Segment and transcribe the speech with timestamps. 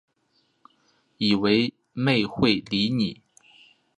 [1.19, 3.21] 以为妹会理你